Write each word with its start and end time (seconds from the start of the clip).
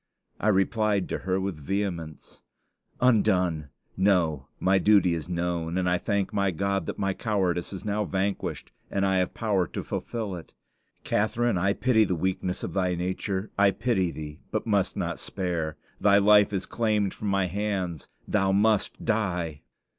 I 0.39 0.47
replied 0.47 1.07
to 1.09 1.19
her 1.19 1.39
with 1.39 1.59
vehemence: 1.59 2.41
"Undone! 3.01 3.69
No; 3.95 4.47
my 4.59 4.79
duty 4.79 5.13
is 5.13 5.29
known, 5.29 5.77
and 5.77 5.87
I 5.87 5.99
thank 5.99 6.33
my 6.33 6.49
God 6.49 6.87
that 6.87 6.97
my 6.97 7.13
cowardice 7.13 7.71
is 7.71 7.85
now 7.85 8.05
vanquished 8.05 8.71
and 8.89 9.05
I 9.05 9.17
have 9.17 9.35
power 9.35 9.67
to 9.67 9.83
fulfill 9.83 10.33
it. 10.35 10.53
Catharine, 11.03 11.59
I 11.59 11.73
pity 11.73 12.03
the 12.03 12.15
weakness 12.15 12.63
of 12.63 12.73
thy 12.73 12.95
nature; 12.95 13.51
I 13.59 13.69
pity 13.69 14.09
thee, 14.09 14.39
but 14.49 14.65
must 14.65 14.97
not 14.97 15.19
spare. 15.19 15.77
Thy 15.99 16.17
life 16.17 16.51
is 16.51 16.65
claimed 16.65 17.13
from 17.13 17.27
my 17.27 17.45
hands; 17.45 18.07
thou 18.27 18.51
must 18.51 19.05
die!" 19.05 19.61